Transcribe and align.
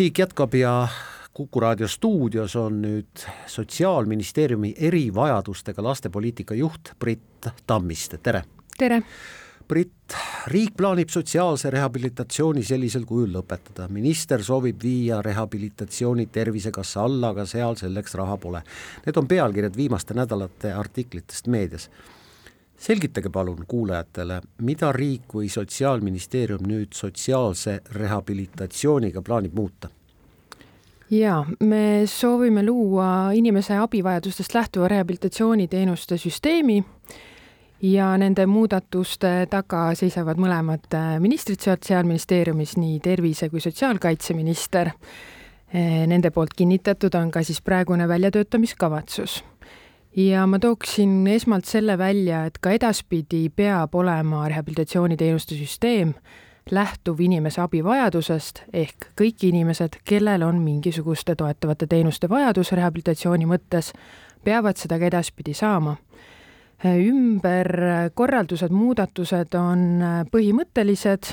Siik 0.00 0.18
jätkab 0.18 0.54
ja 0.56 0.88
Kuku 1.36 1.60
raadio 1.60 1.88
stuudios 1.88 2.54
on 2.56 2.78
nüüd 2.80 3.20
Sotsiaalministeeriumi 3.46 4.70
erivajadustega 4.88 5.82
lastepoliitika 5.84 6.54
juht 6.56 6.94
Brit 6.98 7.48
Tammiste, 7.66 8.16
tere! 8.18 8.40
tere! 8.78 9.02
Brit, 9.68 10.16
riik 10.46 10.72
plaanib 10.76 11.12
sotsiaalse 11.12 11.68
rehabilitatsiooni 11.74 12.64
sellisel 12.64 13.04
kujul 13.04 13.34
lõpetada, 13.34 13.90
minister 13.92 14.40
soovib 14.40 14.80
viia 14.82 15.20
rehabilitatsiooni 15.22 16.30
Tervisekassa 16.32 17.04
alla, 17.04 17.34
aga 17.34 17.44
seal 17.44 17.76
selleks 17.76 18.16
raha 18.22 18.38
pole. 18.40 18.64
Need 19.04 19.20
on 19.20 19.28
pealkirjad 19.28 19.76
viimaste 19.76 20.16
nädalate 20.16 20.72
artiklitest 20.72 21.52
meedias 21.52 21.90
selgitage 22.80 23.28
palun 23.28 23.64
kuulajatele, 23.68 24.40
mida 24.64 24.92
riik 24.92 25.34
või 25.36 25.50
Sotsiaalministeerium 25.52 26.64
nüüd 26.64 26.96
sotsiaalse 26.96 27.80
rehabilitatsiooniga 27.92 29.22
plaanib 29.22 29.54
muuta? 29.54 29.90
jaa, 31.10 31.46
me 31.60 32.02
soovime 32.06 32.62
luua 32.62 33.32
inimese 33.34 33.76
abivajadustest 33.76 34.54
lähtuva 34.54 34.88
rehabilitatsiooniteenuste 34.88 36.16
süsteemi 36.16 36.84
ja 37.82 38.12
nende 38.18 38.46
muudatuste 38.46 39.46
taga 39.50 39.90
seisavad 39.94 40.38
mõlemad 40.38 40.96
ministrid 41.18 41.60
Sotsiaalministeeriumis, 41.60 42.76
nii 42.76 43.00
tervise- 43.00 43.50
kui 43.50 43.60
sotsiaalkaitseminister. 43.60 44.90
Nende 46.06 46.30
poolt 46.30 46.54
kinnitatud 46.56 47.14
on 47.14 47.30
ka 47.30 47.42
siis 47.42 47.62
praegune 47.62 48.08
väljatöötamiskavatsus 48.08 49.44
ja 50.16 50.46
ma 50.46 50.58
tooksin 50.58 51.26
esmalt 51.26 51.64
selle 51.64 51.98
välja, 51.98 52.44
et 52.46 52.58
ka 52.58 52.70
edaspidi 52.74 53.48
peab 53.56 53.94
olema 53.94 54.48
rehabilitatsiooniteenuste 54.48 55.54
süsteem 55.54 56.14
lähtuv 56.70 57.20
inimese 57.20 57.60
abivajadusest 57.60 58.62
ehk 58.72 59.10
kõik 59.18 59.46
inimesed, 59.48 60.00
kellel 60.04 60.42
on 60.46 60.60
mingisuguste 60.62 61.34
toetavate 61.34 61.86
teenuste 61.90 62.28
vajadus 62.28 62.72
rehabilitatsiooni 62.72 63.48
mõttes, 63.50 63.92
peavad 64.44 64.78
seda 64.78 64.98
ka 64.98 65.10
edaspidi 65.10 65.54
saama. 65.54 65.96
ümberkorraldused, 66.84 68.72
muudatused 68.72 69.54
on 69.54 70.00
põhimõttelised, 70.32 71.28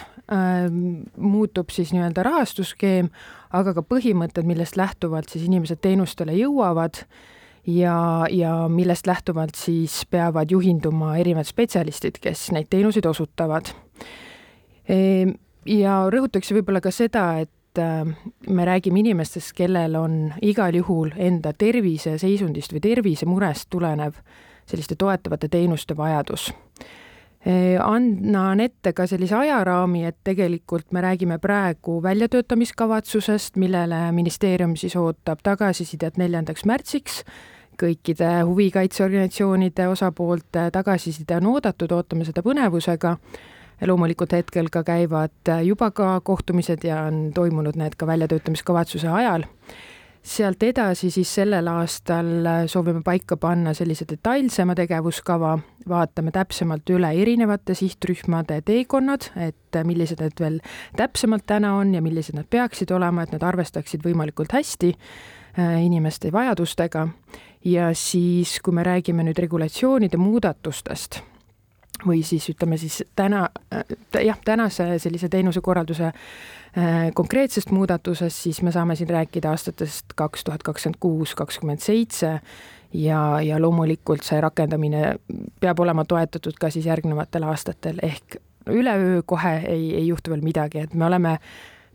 muutub 1.17 1.69
siis 1.72 1.94
nii-öelda 1.95 2.23
rahastusskeem, 2.23 3.08
aga 3.56 3.73
ka 3.73 3.81
põhimõtted, 3.81 4.44
millest 4.44 4.75
lähtuvalt 4.75 5.30
siis 5.30 5.45
inimesed 5.47 5.80
teenustele 5.80 6.36
jõuavad 6.36 7.06
ja, 7.68 8.26
ja 8.32 8.54
millest 8.68 9.08
lähtuvalt 9.08 9.56
siis 9.56 10.06
peavad 10.10 10.52
juhinduma 10.52 11.18
erinevad 11.18 11.48
spetsialistid, 11.48 12.22
kes 12.22 12.52
neid 12.56 12.70
teenuseid 12.70 13.06
osutavad. 13.06 13.72
Ehm, 14.90 15.36
ja 15.66 16.00
rõhutakse 16.14 16.56
võib-olla 16.56 16.82
ka 16.82 16.92
seda, 16.96 17.28
et 17.44 17.82
äh, 17.82 18.08
me 18.50 18.68
räägime 18.68 19.04
inimestest, 19.04 19.54
kellel 19.58 19.98
on 20.00 20.20
igal 20.42 20.76
juhul 20.80 21.12
enda 21.16 21.54
terviseseisundist 21.54 22.76
või 22.76 22.86
tervisemurest 22.88 23.70
tulenev 23.70 24.22
selliste 24.68 24.96
toetavate 25.00 25.48
teenuste 25.52 25.96
vajadus 25.98 26.52
annan 27.84 28.60
ette 28.60 28.94
ka 28.94 29.06
sellise 29.08 29.36
ajaraami, 29.36 30.06
et 30.06 30.18
tegelikult 30.24 30.92
me 30.92 31.02
räägime 31.02 31.38
praegu 31.40 32.02
väljatöötamiskavatsusest, 32.04 33.56
millele 33.56 34.12
ministeerium 34.12 34.76
siis 34.76 34.96
ootab 34.96 35.40
tagasisidet 35.44 36.18
neljandaks 36.18 36.66
märtsiks 36.66 37.24
kõikide 37.78 38.30
huvikaitseorganisatsioonide 38.46 39.88
osapoolte 39.88 40.70
tagasiside 40.74 41.38
on 41.38 41.52
oodatud, 41.54 41.92
ootame 41.92 42.26
seda 42.26 42.44
põnevusega. 42.46 43.18
loomulikult 43.88 44.32
hetkel 44.34 44.70
ka 44.74 44.82
käivad 44.84 45.52
juba 45.64 45.92
ka 45.92 46.22
kohtumised 46.24 46.84
ja 46.84 47.04
on 47.04 47.32
toimunud 47.34 47.76
need 47.78 47.96
ka 47.96 48.08
väljatöötamiskavatsuse 48.08 49.08
ajal. 49.08 49.44
Sealt 50.28 50.64
edasi 50.64 51.09
siis 51.11 51.30
sellel 51.39 51.67
aastal 51.72 52.50
soovime 52.67 53.02
paika 53.06 53.38
panna 53.39 53.73
sellise 53.78 54.06
detailsema 54.09 54.75
tegevuskava, 54.75 55.53
vaatame 55.88 56.34
täpsemalt 56.36 56.90
üle 56.96 57.13
erinevate 57.22 57.75
sihtrühmade 57.78 58.59
teekonnad, 58.68 59.29
et 59.47 59.79
millised 59.88 60.22
need 60.24 60.44
veel 60.44 60.59
täpsemalt 61.00 61.47
täna 61.47 61.75
on 61.79 61.96
ja 61.96 62.03
millised 62.03 62.35
nad 62.38 62.50
peaksid 62.50 62.91
olema, 62.91 63.24
et 63.24 63.34
nad 63.35 63.47
arvestaksid 63.47 64.03
võimalikult 64.06 64.56
hästi 64.57 64.91
äh, 64.94 65.79
inimeste 65.85 66.31
vajadustega. 66.35 67.07
Ja 67.66 67.90
siis, 67.97 68.59
kui 68.63 68.75
me 68.75 68.84
räägime 68.85 69.25
nüüd 69.28 69.40
regulatsioonide 69.41 70.19
muudatustest 70.22 71.22
või 72.07 72.23
siis 72.25 72.50
ütleme 72.50 72.78
siis 72.78 73.01
täna, 73.16 73.47
jah, 74.23 74.40
tänase 74.45 74.97
sellise 75.00 75.29
teenusekorralduse 75.29 76.07
äh, 76.07 76.95
konkreetsest 77.16 77.72
muudatusest, 77.72 78.44
siis 78.47 78.62
me 78.62 78.72
saame 78.72 78.95
siin 78.95 79.09
rääkida 79.09 79.51
aastatest 79.51 80.16
kaks 80.16 80.44
tuhat 80.47 80.63
kakskümmend 80.63 81.00
kuus, 81.00 81.35
kakskümmend 81.35 81.84
seitse 81.84 82.40
ja, 82.94 83.22
ja 83.41 83.62
loomulikult 83.62 84.25
see 84.28 84.41
rakendamine 84.41 85.16
peab 85.59 85.79
olema 85.79 86.06
toetatud 86.06 86.59
ka 86.59 86.72
siis 86.73 86.90
järgnevatel 86.90 87.47
aastatel, 87.47 88.01
ehk 88.03 88.41
üleöö 88.67 89.22
kohe 89.25 89.57
ei, 89.67 89.96
ei 89.96 90.07
juhtu 90.07 90.34
veel 90.34 90.44
midagi, 90.44 90.84
et 90.84 90.94
me 90.94 91.06
oleme 91.07 91.38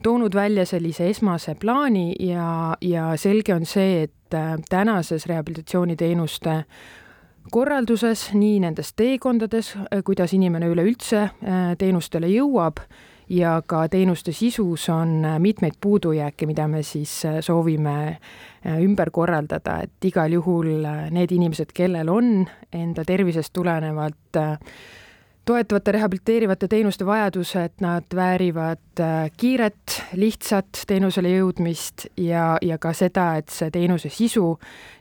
toonud 0.02 0.34
välja 0.34 0.64
sellise 0.66 1.06
esmase 1.10 1.54
plaani 1.54 2.14
ja, 2.18 2.76
ja 2.80 3.12
selge 3.16 3.54
on 3.54 3.66
see, 3.68 4.02
et 4.02 4.18
et 4.32 4.34
äh, 4.34 4.58
tänases 4.68 5.26
rehabilitatsiooniteenuste 5.26 6.64
korralduses, 7.50 8.28
nii 8.34 8.60
nendes 8.62 8.92
teekondades, 8.96 9.74
äh, 9.76 10.02
kuidas 10.04 10.32
inimene 10.36 10.68
üleüldse 10.72 11.22
äh, 11.22 11.64
teenustele 11.78 12.30
jõuab 12.30 12.82
ja 13.32 13.58
ka 13.66 13.86
teenuste 13.88 14.32
sisus 14.36 14.88
on 14.92 15.22
mitmeid 15.40 15.78
puudujääke, 15.80 16.46
mida 16.46 16.66
me 16.68 16.82
siis 16.82 17.12
soovime 17.40 18.18
ümber 18.82 19.10
korraldada, 19.10 19.78
et 19.86 20.04
igal 20.04 20.34
juhul 20.36 20.84
need 21.10 21.32
inimesed, 21.32 21.72
kellel 21.72 22.10
on 22.12 22.42
enda 22.72 23.04
tervisest 23.08 23.54
tulenevalt 23.56 24.36
äh, 24.36 24.58
toetavate 25.44 25.92
rehabiliteerivate 25.92 26.68
teenuste 26.68 27.06
vajadused, 27.06 27.70
nad 27.80 28.04
väärivad 28.14 29.00
äh, 29.00 29.30
kiiret, 29.36 30.02
lihtsat 30.14 30.84
teenusele 30.86 31.32
jõudmist 31.34 32.06
ja, 32.16 32.56
ja 32.62 32.78
ka 32.78 32.92
seda, 32.94 33.32
et 33.40 33.50
see 33.50 33.70
teenuse 33.74 34.10
sisu 34.12 34.54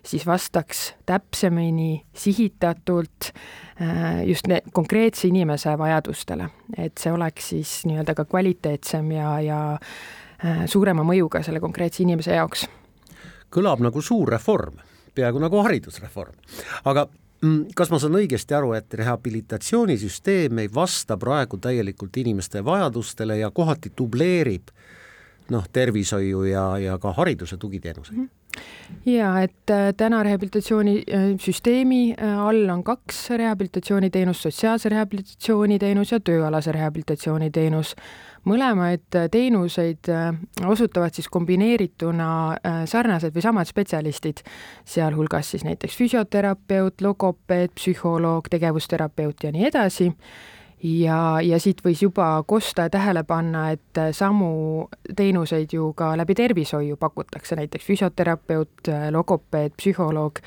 siis 0.06 0.26
vastaks 0.26 0.94
täpsemini, 1.06 2.02
sihitatult 2.14 3.32
äh, 3.32 4.24
just 4.28 4.50
konkreetse 4.74 5.28
inimese 5.28 5.78
vajadustele. 5.78 6.50
et 6.78 6.98
see 6.98 7.14
oleks 7.14 7.50
siis 7.50 7.86
nii-öelda 7.86 8.16
ka 8.16 8.26
kvaliteetsem 8.26 9.12
ja, 9.12 9.40
ja 9.46 9.62
äh, 9.78 10.66
suurema 10.66 11.06
mõjuga 11.06 11.44
selle 11.44 11.60
konkreetse 11.60 12.04
inimese 12.04 12.34
jaoks. 12.34 12.66
kõlab 13.52 13.82
nagu 13.84 14.02
suur 14.02 14.30
reform, 14.30 14.82
peaaegu 15.16 15.40
nagu 15.40 15.62
haridusreform, 15.62 16.34
aga 16.86 17.08
kas 17.76 17.90
ma 17.90 18.00
saan 18.00 18.18
õigesti 18.20 18.54
aru, 18.54 18.74
et 18.78 18.94
rehabilitatsioonisüsteem 18.94 20.60
ei 20.62 20.70
vasta 20.74 21.18
praegu 21.18 21.58
täielikult 21.58 22.18
inimeste 22.18 22.62
vajadustele 22.66 23.38
ja 23.38 23.52
kohati 23.52 23.92
dubleerib 23.98 24.70
noh, 25.50 25.66
tervishoiu 25.74 26.44
ja, 26.44 26.66
ja 26.78 27.00
ka 27.02 27.14
hariduse 27.18 27.58
tugiteenuseid 27.58 28.18
mm? 28.18 28.26
-hmm 28.26 28.41
ja 29.06 29.42
et 29.42 29.70
äh, 29.70 29.94
täna 29.98 30.24
rehabilitatsioonisüsteemi 30.24 32.02
äh, 32.14 32.40
all 32.40 32.70
on 32.70 32.84
kaks 32.84 33.30
rehabilitatsiooniteenust, 33.30 34.42
sotsiaalse 34.42 34.90
rehabilitatsiooniteenus 34.90 36.12
ja 36.12 36.20
tööalase 36.20 36.72
rehabilitatsiooniteenus. 36.72 37.96
Mõlemaid 38.46 39.18
äh, 39.18 39.28
teenuseid 39.32 40.10
äh, 40.10 40.32
osutavad 40.66 41.14
siis 41.14 41.30
kombineerituna 41.30 42.30
äh, 42.54 42.80
sarnased 42.90 43.36
või 43.36 43.44
samad 43.46 43.70
spetsialistid, 43.70 44.42
sealhulgas 44.86 45.52
siis 45.54 45.66
näiteks 45.68 45.98
füsioterapeut, 45.98 47.02
logopeed, 47.02 47.76
psühholoog, 47.78 48.50
tegevusterapeut 48.50 49.46
ja 49.46 49.54
nii 49.54 49.70
edasi 49.70 50.10
ja, 50.84 51.20
ja 51.44 51.60
siit 51.62 51.82
võis 51.86 52.02
juba 52.02 52.28
kosta 52.48 52.88
ja 52.88 52.94
tähele 52.94 53.24
panna, 53.28 53.70
et 53.76 54.02
samu 54.18 54.88
teenuseid 55.16 55.74
ju 55.74 55.92
ka 55.98 56.14
läbi 56.20 56.36
tervishoiu 56.38 56.98
pakutakse, 57.02 57.56
näiteks 57.60 57.86
füsioterapeut, 57.86 58.92
logopeed, 59.12 59.78
psühholoog. 59.78 60.42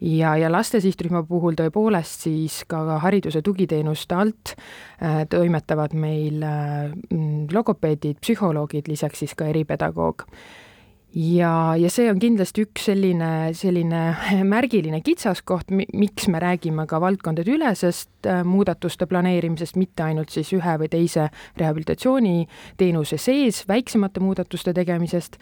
Ja, 0.00 0.32
ja 0.40 0.48
laste 0.48 0.80
sihtrühma 0.80 1.20
puhul 1.28 1.58
tõepoolest 1.58 2.24
siis 2.24 2.62
ka 2.68 2.96
hariduse 3.02 3.42
tugiteenuste 3.44 4.16
alt 4.16 4.54
äh, 4.54 5.26
toimetavad 5.28 5.92
meil 5.92 6.40
äh, 6.40 6.88
logopeedid, 7.52 8.16
psühholoogid, 8.24 8.88
lisaks 8.88 9.20
siis 9.20 9.36
ka 9.36 9.50
eripedagoog 9.52 10.24
ja, 11.14 11.52
ja 11.76 11.90
see 11.92 12.08
on 12.10 12.20
kindlasti 12.22 12.64
üks 12.66 12.86
selline, 12.90 13.30
selline 13.56 14.02
märgiline 14.46 15.00
kitsaskoht, 15.04 15.72
miks 15.72 16.28
me 16.30 16.42
räägime 16.42 16.86
ka 16.90 17.00
valdkondadeülesest 17.02 18.28
äh, 18.30 18.42
muudatuste 18.46 19.08
planeerimisest, 19.10 19.78
mitte 19.80 20.06
ainult 20.06 20.30
siis 20.34 20.52
ühe 20.56 20.76
või 20.82 20.90
teise 20.92 21.28
rehabilitatsiooniteenuse 21.60 23.18
sees 23.20 23.64
väiksemate 23.68 24.22
muudatuste 24.22 24.74
tegemisest, 24.76 25.40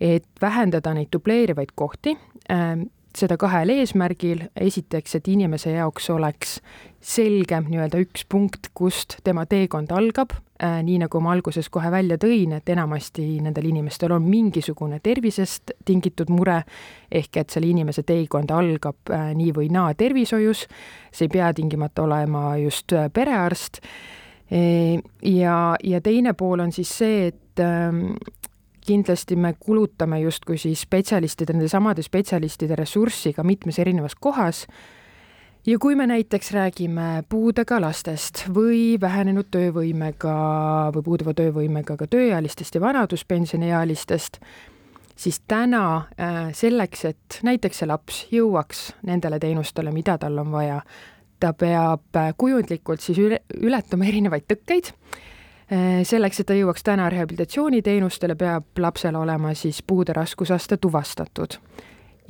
et 0.00 0.26
vähendada 0.40 0.94
neid 0.96 1.12
dubleerivaid 1.12 1.76
kohti 1.76 2.16
äh,, 2.50 2.80
seda 3.16 3.34
kahel 3.40 3.72
eesmärgil, 3.74 4.44
esiteks, 4.54 5.16
et 5.18 5.28
inimese 5.28 5.74
jaoks 5.74 6.06
oleks 6.14 6.60
selgem 7.02 7.66
nii-öelda 7.70 7.98
üks 8.04 8.22
punkt, 8.30 8.70
kust 8.74 9.18
tema 9.26 9.46
teekond 9.50 9.90
algab, 9.90 10.36
nii 10.60 10.98
nagu 11.00 11.20
ma 11.24 11.32
alguses 11.32 11.70
kohe 11.72 11.88
välja 11.92 12.18
tõin, 12.20 12.52
et 12.58 12.68
enamasti 12.68 13.24
nendel 13.40 13.70
inimestel 13.70 14.12
on 14.12 14.26
mingisugune 14.28 15.00
tervisest 15.00 15.72
tingitud 15.88 16.28
mure, 16.28 16.58
ehk 17.10 17.40
et 17.40 17.50
selle 17.50 17.70
inimese 17.70 18.04
teekond 18.04 18.52
algab 18.52 19.12
äh, 19.14 19.30
nii 19.36 19.54
või 19.56 19.70
naa 19.72 19.94
tervishoius, 19.96 20.66
see 21.10 21.28
ei 21.28 21.32
pea 21.32 21.52
tingimata 21.56 22.04
olema 22.04 22.56
just 22.60 22.92
äh, 22.92 23.08
perearst, 23.12 23.80
ja, 24.50 25.56
ja 25.84 26.00
teine 26.02 26.32
pool 26.34 26.60
on 26.60 26.72
siis 26.74 26.90
see, 26.98 27.28
et 27.30 27.60
ähm, 27.62 28.16
kindlasti 28.86 29.36
me 29.36 29.54
kulutame 29.60 30.20
justkui 30.24 30.58
siis 30.58 30.82
spetsialistide, 30.86 31.54
nende 31.54 31.68
samade 31.70 32.02
spetsialistide 32.02 32.78
ressurssi 32.80 33.32
ka 33.36 33.44
mitmes 33.46 33.78
erinevas 33.78 34.16
kohas 34.18 34.64
ja 35.66 35.78
kui 35.78 35.94
me 35.94 36.06
näiteks 36.06 36.52
räägime 36.52 37.22
puudega 37.28 37.80
lastest 37.80 38.44
või 38.54 38.96
vähenenud 39.00 39.50
töövõimega 39.50 40.34
või 40.94 41.04
puuduva 41.04 41.34
töövõimega 41.36 41.96
ka 41.96 42.06
tööealistest 42.06 42.74
ja 42.74 42.80
vanaduspensioniealistest, 42.80 44.40
siis 45.16 45.40
täna 45.48 45.84
äh, 45.96 46.52
selleks, 46.56 47.04
et 47.04 47.40
näiteks 47.42 47.82
see 47.82 47.88
laps 47.88 48.22
jõuaks 48.32 48.90
nendele 49.06 49.38
teenustele, 49.38 49.92
mida 49.92 50.16
tal 50.18 50.38
on 50.40 50.52
vaja, 50.52 50.80
ta 51.40 51.52
peab 51.52 52.16
äh, 52.16 52.32
kujundlikult 52.36 53.04
siis 53.04 53.20
üle, 53.20 53.42
ületama 53.60 54.08
erinevaid 54.08 54.48
tõkkeid. 54.48 54.94
Äh, 55.70 56.00
selleks, 56.08 56.40
et 56.40 56.48
ta 56.48 56.56
jõuaks 56.56 56.82
täna 56.86 57.10
rehabilitatsiooniteenustele, 57.12 58.34
peab 58.34 58.80
lapsel 58.80 59.16
olema 59.20 59.54
siis 59.54 59.84
puude 59.86 60.16
raskusaste 60.16 60.80
tuvastatud 60.80 61.60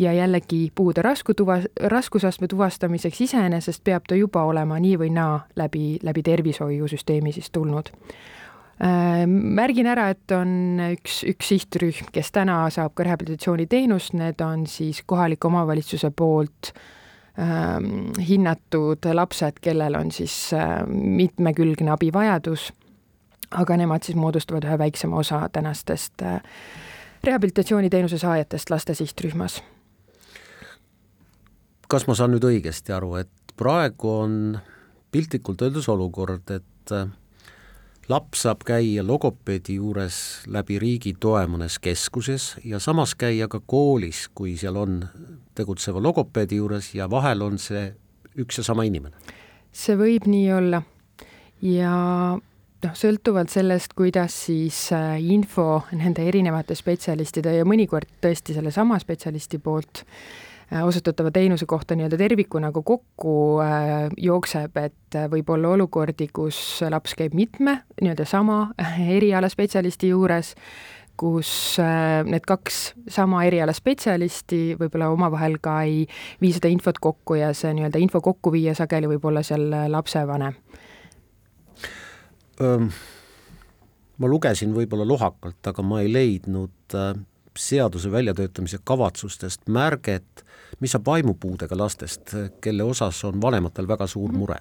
ja 0.00 0.12
jällegi 0.12 0.72
puude 0.74 1.02
rasku 1.02 1.34
tuva, 1.34 1.58
raskusastme 1.80 2.48
tuvastamiseks 2.48 3.20
iseenesest 3.20 3.84
peab 3.84 4.08
ta 4.08 4.16
juba 4.16 4.42
olema 4.48 4.78
nii 4.80 4.98
või 4.98 5.10
naa 5.14 5.40
läbi, 5.56 5.98
läbi 6.02 6.22
tervishoiusüsteemi 6.24 7.32
siis 7.32 7.50
tulnud. 7.50 7.90
Äh, 8.80 9.26
märgin 9.28 9.90
ära, 9.92 10.08
et 10.14 10.32
on 10.32 10.80
üks, 10.94 11.20
üks 11.28 11.50
sihtrühm, 11.52 12.08
kes 12.12 12.32
täna 12.32 12.62
saab 12.72 12.94
ka 12.96 13.04
rehabilitatsiooniteenust, 13.04 14.16
need 14.16 14.40
on 14.44 14.64
siis 14.66 15.02
kohaliku 15.06 15.50
omavalitsuse 15.50 16.10
poolt 16.16 16.72
ähm, 17.36 18.14
hinnatud 18.28 19.04
lapsed, 19.12 19.60
kellel 19.60 19.98
on 20.00 20.12
siis 20.16 20.54
äh, 20.56 20.78
mitmekülgne 20.88 21.92
abivajadus, 21.92 22.70
aga 23.50 23.76
nemad 23.76 24.06
siis 24.06 24.16
moodustavad 24.16 24.64
ühe 24.64 24.78
väiksema 24.80 25.20
osa 25.20 25.42
tänastest 25.52 26.24
äh, 26.24 26.40
rehabilitatsiooniteenuse 27.24 28.18
saajatest 28.18 28.72
laste 28.72 28.96
sihtrühmas 28.96 29.60
kas 31.90 32.06
ma 32.06 32.14
saan 32.14 32.34
nüüd 32.34 32.44
õigesti 32.46 32.94
aru, 32.94 33.16
et 33.18 33.54
praegu 33.58 34.12
on 34.22 34.34
piltlikult 35.10 35.62
öeldes 35.66 35.88
olukord, 35.90 36.50
et 36.54 36.92
äh, 36.94 37.08
laps 38.10 38.44
saab 38.46 38.62
käia 38.66 39.02
logopeedi 39.06 39.78
juures 39.80 40.20
läbi 40.50 40.78
riigi 40.82 41.16
toe 41.20 41.42
mõnes 41.50 41.80
keskuses 41.82 42.52
ja 42.64 42.78
samas 42.82 43.16
käia 43.18 43.48
ka 43.50 43.58
koolis, 43.66 44.28
kui 44.34 44.54
seal 44.60 44.78
on 44.78 45.00
tegutseva 45.58 46.02
logopeedi 46.02 46.60
juures 46.60 46.92
ja 46.94 47.10
vahel 47.10 47.42
on 47.46 47.58
see 47.58 47.88
üks 48.38 48.60
ja 48.62 48.66
sama 48.66 48.86
inimene? 48.86 49.16
see 49.72 49.98
võib 49.98 50.26
nii 50.30 50.46
olla 50.54 50.82
ja 51.62 51.94
noh, 52.38 52.94
sõltuvalt 53.02 53.50
sellest, 53.50 53.96
kuidas 53.98 54.36
siis 54.46 54.78
äh, 54.94 55.18
info 55.22 55.82
nende 55.90 56.22
erinevate 56.26 56.78
spetsialistide 56.78 57.58
ja 57.58 57.66
mõnikord 57.66 58.14
tõesti 58.22 58.54
sellesama 58.54 58.98
spetsialisti 59.02 59.58
poolt 59.62 60.04
äh, 60.04 60.49
osutatava 60.70 61.30
teenuse 61.34 61.66
kohta 61.66 61.96
nii-öelda 61.96 62.18
tervikuna 62.18 62.68
nagu 62.68 62.82
kokku 62.82 63.34
äh, 63.64 64.08
jookseb, 64.16 64.76
et 64.76 65.18
äh, 65.18 65.26
võib 65.30 65.50
olla 65.50 65.74
olukordi, 65.74 66.28
kus 66.32 66.80
laps 66.90 67.16
käib 67.18 67.34
mitme 67.34 67.80
nii-öelda 68.00 68.26
sama 68.28 68.60
erialaspetsialisti 69.18 70.12
juures, 70.12 70.54
kus 71.20 71.76
need 72.24 72.46
kaks 72.48 72.78
sama 73.12 73.42
eriala 73.44 73.74
spetsialisti 73.76 74.78
võib-olla 74.80 75.10
omavahel 75.12 75.58
ka 75.60 75.82
ei 75.84 76.06
vii 76.40 76.52
seda 76.56 76.70
infot 76.72 76.96
kokku 77.02 77.36
ja 77.36 77.50
see 77.52 77.74
nii-öelda 77.76 78.00
info 78.00 78.22
kokkuviija 78.24 78.72
sageli 78.78 79.10
võib 79.10 79.26
olla 79.28 79.42
seal 79.44 79.66
lapsevanem. 79.92 80.56
Ma 84.20 84.28
lugesin 84.32 84.72
võib-olla 84.72 85.04
lohakalt, 85.08 85.60
aga 85.68 85.84
ma 85.84 86.00
ei 86.00 86.08
leidnud 86.12 86.96
seaduse 87.58 88.12
väljatöötamise 88.12 88.78
kavatsustest 88.84 89.68
märget, 89.68 90.44
mis 90.80 90.92
saab 90.92 91.06
vaimupuudega 91.06 91.78
lastest, 91.78 92.34
kelle 92.60 92.82
osas 92.82 93.24
on 93.24 93.40
vanematel 93.42 93.88
väga 93.88 94.06
suur 94.06 94.32
mure? 94.32 94.60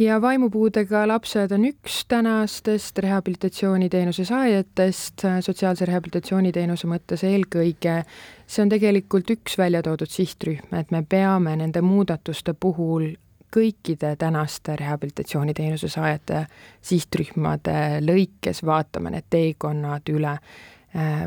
ja 0.00 0.20
vaimupuudega 0.22 1.02
lapsed 1.08 1.52
on 1.52 1.64
üks 1.68 2.04
tänastest 2.08 2.98
rehabilitatsiooniteenuse 2.98 4.24
saajatest 4.24 5.26
sotsiaalse 5.40 5.84
rehabilitatsiooniteenuse 5.84 6.88
mõttes 6.88 7.24
eelkõige. 7.28 8.04
see 8.46 8.62
on 8.62 8.72
tegelikult 8.72 9.30
üks 9.30 9.58
välja 9.58 9.82
toodud 9.82 10.08
sihtrühm, 10.08 10.72
et 10.72 10.90
me 10.90 11.02
peame 11.08 11.56
nende 11.56 11.80
muudatuste 11.84 12.54
puhul 12.54 13.12
kõikide 13.56 14.16
tänaste 14.16 14.76
rehabilitatsiooniteenuse 14.76 15.88
saajate 15.88 16.46
sihtrühmade 16.80 18.00
lõikes 18.00 18.64
vaatama 18.66 19.10
need 19.10 19.26
teekonnad 19.30 20.08
üle 20.08 20.38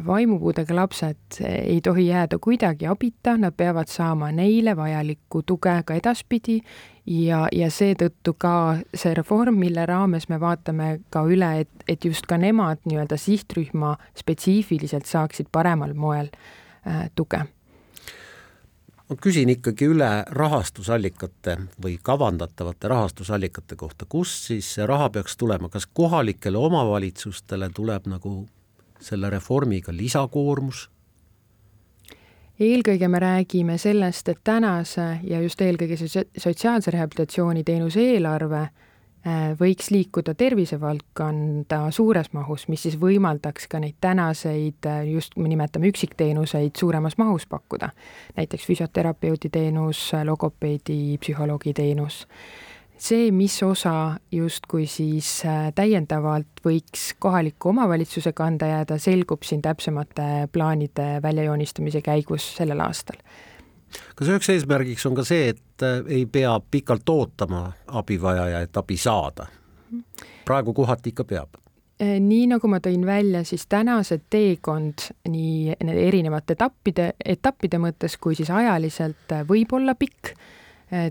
vaimupuudega 0.05 0.75
lapsed 0.75 1.37
ei 1.39 1.81
tohi 1.81 2.07
jääda 2.07 2.35
kuidagi 2.39 2.87
abita, 2.87 3.37
nad 3.37 3.55
peavad 3.55 3.87
saama 3.87 4.31
neile 4.31 4.75
vajalikku 4.75 5.43
tuge 5.47 5.77
ka 5.85 5.95
edaspidi 5.95 6.57
ja, 7.05 7.45
ja 7.51 7.69
seetõttu 7.71 8.35
ka 8.39 8.53
see 8.95 9.13
reform, 9.15 9.57
mille 9.59 9.85
raames 9.87 10.27
me 10.29 10.39
vaatame 10.39 10.89
ka 11.13 11.23
üle, 11.27 11.51
et, 11.63 11.87
et 11.87 12.05
just 12.05 12.27
ka 12.27 12.37
nemad 12.37 12.83
nii-öelda 12.87 13.17
sihtrühma 13.19 13.95
spetsiifiliselt 14.19 15.07
saaksid 15.09 15.51
paremal 15.51 15.93
moel 15.93 16.31
äh, 16.31 17.07
tuge. 17.15 17.45
Ma 19.09 19.17
küsin 19.19 19.51
ikkagi 19.51 19.89
üle 19.91 20.09
rahastusallikate 20.31 21.57
või 21.83 21.97
kavandatavate 22.01 22.87
rahastusallikate 22.91 23.75
kohta, 23.75 24.07
kust 24.09 24.47
siis 24.47 24.69
see 24.75 24.87
raha 24.87 25.09
peaks 25.13 25.35
tulema, 25.37 25.69
kas 25.69 25.85
kohalikele 25.85 26.57
omavalitsustele 26.57 27.69
tuleb 27.75 28.07
nagu 28.11 28.45
selle 29.03 29.29
reformiga 29.29 29.93
lisakoormus? 29.95 30.89
eelkõige 32.59 33.07
me 33.09 33.19
räägime 33.19 33.77
sellest, 33.77 34.29
et 34.29 34.39
tänase 34.43 35.17
ja 35.23 35.41
just 35.41 35.61
eelkõige 35.61 35.97
sotsiaalse 36.37 36.91
rehabilitatsiooni 36.93 37.63
teenuse 37.63 38.01
eelarve 38.13 38.61
äh, 38.61 39.55
võiks 39.59 39.89
liikuda 39.91 40.35
tervisevaldkonda 40.37 41.79
suures 41.91 42.29
mahus, 42.33 42.67
mis 42.69 42.85
siis 42.85 42.99
võimaldaks 43.01 43.67
ka 43.69 43.81
neid 43.81 43.97
tänaseid, 44.01 44.85
äh, 44.85 45.01
just 45.09 45.35
me 45.37 45.49
nimetame 45.49 45.89
üksikteenuseid, 45.89 46.75
suuremas 46.77 47.17
mahus 47.17 47.47
pakkuda. 47.49 47.89
näiteks 48.37 48.69
füsioterapeudi 48.69 49.49
teenus, 49.49 50.11
logopeedi, 50.23 51.17
psühholoogi 51.17 51.73
teenus 51.73 52.27
see, 53.03 53.31
mis 53.31 53.55
osa 53.63 54.15
justkui 54.31 54.85
siis 54.87 55.29
äh, 55.45 55.71
täiendavalt 55.75 56.61
võiks 56.65 57.11
kohaliku 57.19 57.73
omavalitsuse 57.73 58.33
kanda 58.35 58.69
jääda, 58.69 58.97
selgub 59.01 59.43
siin 59.43 59.61
täpsemate 59.61 60.47
plaanide 60.51 61.17
väljajoonistamise 61.23 62.01
käigus 62.01 62.47
sellel 62.57 62.83
aastal. 62.83 63.19
kas 64.15 64.29
üheks 64.29 64.49
eesmärgiks 64.53 65.05
on 65.05 65.17
ka 65.19 65.25
see, 65.27 65.49
et 65.55 65.83
äh, 65.85 65.99
ei 66.07 66.25
pea 66.25 66.55
pikalt 66.71 67.09
ootama 67.09 67.65
abivajaja, 67.87 68.63
et 68.63 68.77
abi 68.77 68.97
saada? 68.97 69.47
praegu 70.45 70.73
kohati 70.73 71.11
ikka 71.11 71.27
peab 71.27 71.59
äh, 72.01 72.17
nii 72.23 72.47
nagu 72.55 72.71
ma 72.71 72.79
tõin 72.83 73.05
välja, 73.05 73.43
siis 73.43 73.67
tänased 73.67 74.29
teekond 74.29 75.09
nii 75.29 75.75
erinevate 75.83 76.55
etappide, 76.55 77.13
etappide 77.25 77.83
mõttes 77.83 78.17
kui 78.17 78.35
siis 78.35 78.49
ajaliselt 78.49 79.41
võib 79.49 79.75
olla 79.75 79.95
pikk 79.99 80.37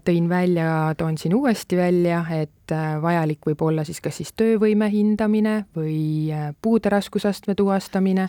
tõin 0.05 0.29
välja, 0.29 0.95
toon 0.97 1.19
siin 1.19 1.35
uuesti 1.35 1.77
välja, 1.77 2.21
et 2.31 2.73
äh, 2.73 3.03
vajalik 3.03 3.47
võib 3.47 3.63
olla 3.67 3.85
siis 3.85 3.99
kas 4.01 4.21
siis 4.21 4.31
töövõime 4.39 4.87
hindamine 4.93 5.65
või 5.77 6.31
äh, 6.31 6.53
puude 6.63 6.93
raskusastme 6.93 7.57
tuvastamine, 7.59 8.29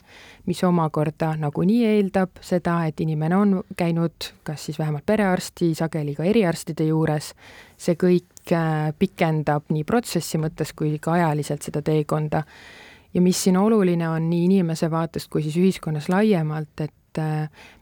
mis 0.49 0.63
omakorda 0.65 1.33
nagunii 1.37 1.83
eeldab 1.85 2.41
seda, 2.41 2.79
et 2.89 3.03
inimene 3.05 3.37
on 3.37 3.53
käinud 3.77 4.31
kas 4.43 4.65
siis 4.65 4.79
vähemalt 4.81 5.05
perearsti, 5.05 5.73
sageli 5.77 6.15
ka 6.17 6.25
eriarstide 6.25 6.89
juures, 6.89 7.33
see 7.77 7.99
kõik 7.99 8.29
pikendab 8.99 9.69
nii 9.71 9.85
protsessi 9.87 10.41
mõttes 10.41 10.73
kui 10.75 10.97
ka 10.99 11.13
ajaliselt 11.19 11.63
seda 11.63 11.81
teekonda. 11.81 12.43
ja 13.13 13.21
mis 13.21 13.43
siin 13.43 13.57
oluline 13.57 14.09
on 14.09 14.29
nii 14.29 14.43
inimese 14.49 14.91
vaatest 14.91 15.29
kui 15.29 15.43
siis 15.43 15.55
ühiskonnas 15.57 16.09
laiemalt, 16.09 16.81
et 16.81 17.21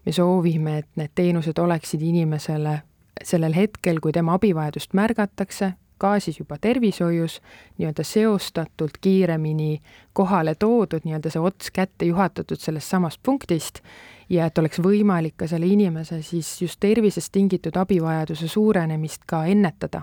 me 0.06 0.12
soovime, 0.12 0.78
et 0.78 0.88
need 0.96 1.12
teenused 1.16 1.58
oleksid 1.58 2.02
inimesele 2.02 2.82
sellel 3.24 3.54
hetkel, 3.56 4.00
kui 4.02 4.12
tema 4.12 4.36
abivajadust 4.40 4.94
märgatakse, 4.98 5.74
ka 6.02 6.20
siis 6.20 6.40
juba 6.40 6.58
tervishoius 6.58 7.42
nii-öelda 7.78 8.04
seostatult 8.04 8.98
kiiremini 9.02 9.82
kohale 10.14 10.56
toodud, 10.56 11.06
nii-öelda 11.06 11.30
see 11.30 11.44
ots 11.46 11.70
kätte 11.74 12.08
juhatatud 12.10 12.58
sellest 12.58 12.90
samast 12.90 13.22
punktist 13.24 13.84
ja 14.30 14.48
et 14.50 14.58
oleks 14.58 14.82
võimalik 14.82 15.36
ka 15.38 15.48
selle 15.52 15.70
inimese 15.70 16.22
siis 16.26 16.50
just 16.62 16.80
tervisest 16.82 17.32
tingitud 17.32 17.78
abivajaduse 17.78 18.50
suurenemist 18.50 19.28
ka 19.30 19.44
ennetada. 19.46 20.02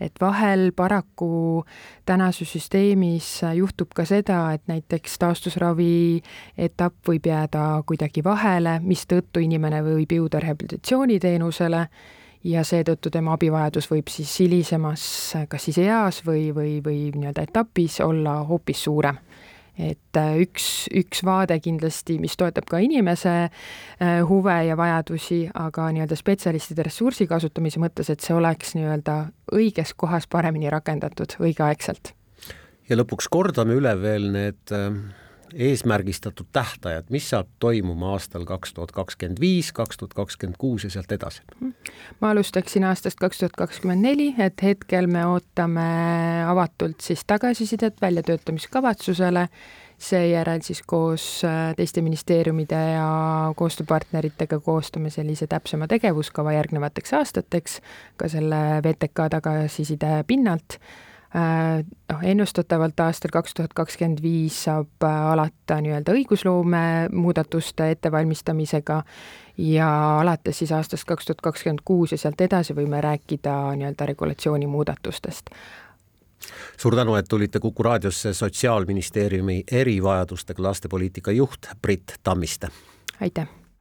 Et 0.00 0.20
vahel 0.20 0.68
paraku 0.76 1.64
tänases 2.06 2.52
süsteemis 2.52 3.40
juhtub 3.54 3.96
ka 3.96 4.04
seda, 4.06 4.52
et 4.54 4.62
näiteks 4.70 5.16
taastusravi 5.18 6.20
etapp 6.58 7.08
võib 7.08 7.26
jääda 7.26 7.64
kuidagi 7.88 8.22
vahele, 8.24 8.78
mistõttu 8.84 9.42
inimene 9.42 9.80
võib 9.82 10.12
jõuda 10.20 10.44
rehabilitatsiooniteenusele 10.44 11.82
ja 12.44 12.62
seetõttu 12.64 13.10
tema 13.10 13.34
abivajadus 13.34 13.90
võib 13.90 14.10
siis 14.12 14.34
hilisemas 14.40 15.04
kas 15.48 15.68
siis 15.68 15.78
eas 15.82 16.22
või, 16.26 16.48
või, 16.54 16.78
või 16.84 17.08
nii-öelda 17.14 17.48
etapis 17.48 18.00
olla 18.04 18.40
hoopis 18.48 18.84
suurem 18.86 19.18
et 19.78 20.18
äh, 20.18 20.34
üks, 20.42 20.88
üks 20.94 21.22
vaade 21.26 21.56
kindlasti, 21.62 22.18
mis 22.20 22.34
toetab 22.38 22.66
ka 22.70 22.80
inimese 22.82 23.34
äh, 23.46 24.18
huve 24.26 24.56
ja 24.66 24.76
vajadusi, 24.78 25.44
aga 25.54 25.88
nii-öelda 25.94 26.18
spetsialistide 26.18 26.88
ressursi 26.88 27.28
kasutamise 27.30 27.80
mõttes, 27.82 28.10
et 28.10 28.24
see 28.24 28.34
oleks 28.36 28.74
nii-öelda 28.78 29.18
õiges 29.54 29.94
kohas 29.96 30.26
paremini 30.30 30.70
rakendatud 30.74 31.38
õigeaegselt. 31.38 32.12
ja 32.88 32.98
lõpuks 32.98 33.30
kordame 33.30 33.78
üle 33.78 33.94
veel 34.02 34.30
need 34.34 34.74
äh, 34.74 34.90
eesmärgistatud 35.54 36.46
tähtajad, 36.52 37.08
mis 37.10 37.30
saab 37.30 37.48
toimuma 37.58 38.12
aastal 38.12 38.44
kaks 38.48 38.74
tuhat 38.74 38.92
kakskümmend 38.92 39.40
viis, 39.40 39.72
kaks 39.72 39.98
tuhat 40.00 40.14
kakskümmend 40.14 40.56
kuus 40.58 40.84
ja 40.84 40.90
sealt 40.90 41.12
edasi? 41.12 41.42
ma 42.20 42.30
alustaksin 42.30 42.84
aastast 42.84 43.18
kaks 43.20 43.38
tuhat 43.42 43.56
kakskümmend 43.58 44.02
neli, 44.02 44.34
et 44.38 44.62
hetkel 44.62 45.06
me 45.06 45.26
ootame 45.26 45.88
avatult 46.46 47.00
siis 47.00 47.24
tagasisidet 47.26 48.00
väljatöötamiskavatsusele, 48.00 49.48
seejärel 49.98 50.62
siis 50.62 50.82
koos 50.86 51.42
äh, 51.44 51.74
teiste 51.76 52.02
ministeeriumide 52.02 52.78
ja 52.92 53.08
koostööpartneritega 53.56 54.60
koostame 54.60 55.10
sellise 55.10 55.46
täpsema 55.46 55.88
tegevuskava 55.90 56.54
järgnevateks 56.54 57.14
aastateks, 57.18 57.80
ka 58.16 58.30
selle 58.30 58.62
VTK 58.84 59.28
tagasiside 59.30 60.22
pinnalt 60.26 60.78
noh, 61.34 62.22
ennustatavalt 62.22 63.00
aastal 63.00 63.32
kaks 63.32 63.54
tuhat 63.54 63.74
kakskümmend 63.76 64.22
viis 64.24 64.62
saab 64.64 65.04
äh, 65.04 65.18
alata 65.32 65.80
nii-öelda 65.84 66.14
õigusloome 66.16 66.84
muudatuste 67.12 67.90
ettevalmistamisega 67.92 69.02
ja 69.58 69.90
alates 70.20 70.62
siis 70.62 70.72
aastast 70.72 71.04
kaks 71.08 71.28
tuhat 71.28 71.44
kakskümmend 71.50 71.84
kuus 71.84 72.16
ja 72.16 72.18
sealt 72.18 72.40
edasi 72.40 72.76
võime 72.76 73.02
rääkida 73.04 73.58
nii-öelda 73.76 74.08
regulatsiooni 74.14 74.66
muudatustest 74.66 75.52
suur 76.78 76.96
tänu, 76.96 77.14
et 77.18 77.28
tulite 77.28 77.60
Kuku 77.60 77.82
raadiosse 77.82 78.32
Sotsiaalministeeriumi 78.32 79.62
erivajadustega 79.72 80.62
lastepoliitika 80.62 81.30
juht 81.30 81.68
Brit 81.82 82.14
Tammiste. 82.22 82.68
aitäh 83.20 83.48